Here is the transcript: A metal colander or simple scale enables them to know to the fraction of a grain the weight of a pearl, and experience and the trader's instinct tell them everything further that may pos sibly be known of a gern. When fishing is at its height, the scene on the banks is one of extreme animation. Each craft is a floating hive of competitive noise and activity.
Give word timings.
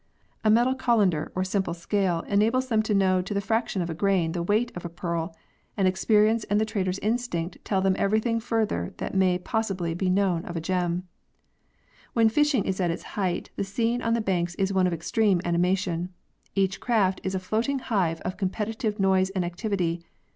A 0.43 0.49
metal 0.49 0.73
colander 0.73 1.31
or 1.35 1.43
simple 1.43 1.75
scale 1.75 2.21
enables 2.21 2.69
them 2.69 2.81
to 2.81 2.93
know 2.95 3.21
to 3.21 3.35
the 3.35 3.39
fraction 3.39 3.83
of 3.83 3.89
a 3.91 3.93
grain 3.93 4.31
the 4.31 4.41
weight 4.41 4.75
of 4.75 4.83
a 4.83 4.89
pearl, 4.89 5.35
and 5.77 5.87
experience 5.87 6.43
and 6.45 6.59
the 6.59 6.65
trader's 6.65 6.97
instinct 7.03 7.59
tell 7.63 7.81
them 7.81 7.95
everything 7.99 8.39
further 8.39 8.95
that 8.97 9.13
may 9.13 9.37
pos 9.37 9.67
sibly 9.67 9.93
be 9.95 10.09
known 10.09 10.43
of 10.45 10.55
a 10.55 10.59
gern. 10.59 11.03
When 12.13 12.29
fishing 12.29 12.65
is 12.65 12.81
at 12.81 12.89
its 12.89 13.03
height, 13.13 13.51
the 13.57 13.63
scene 13.63 14.01
on 14.01 14.15
the 14.15 14.21
banks 14.21 14.55
is 14.55 14.73
one 14.73 14.87
of 14.87 14.93
extreme 14.93 15.39
animation. 15.45 16.09
Each 16.55 16.79
craft 16.79 17.21
is 17.23 17.35
a 17.35 17.39
floating 17.39 17.77
hive 17.77 18.21
of 18.21 18.37
competitive 18.37 18.99
noise 18.99 19.29
and 19.29 19.45
activity. 19.45 20.01